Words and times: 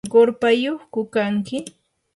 ¿qurpayyuqku 0.11 0.99
kaykanki? 1.13 1.57